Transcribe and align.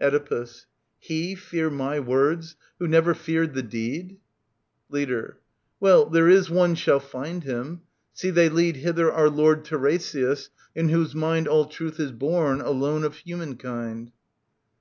Oedipus. 0.00 0.66
He 1.00 1.34
fear 1.34 1.68
my 1.68 1.98
words, 1.98 2.54
who 2.78 2.86
never 2.86 3.14
feared 3.14 3.52
the 3.52 3.64
deed? 3.64 4.20
Leader. 4.88 5.40
Well, 5.80 6.06
there 6.08 6.28
is 6.28 6.48
one 6.48 6.76
shall 6.76 7.00
find 7.00 7.42
him.— 7.42 7.80
See, 8.14 8.30
they 8.30 8.48
lead 8.48 8.76
Hither 8.76 9.10
our 9.10 9.28
Lord 9.28 9.64
Tiresias, 9.64 10.50
in 10.76 10.90
whose 10.90 11.16
mind 11.16 11.48
All 11.48 11.66
truth 11.66 11.98
is 11.98 12.12
born, 12.12 12.60
alone 12.60 13.02
of 13.02 13.16
human 13.16 13.56
kind. 13.56 14.12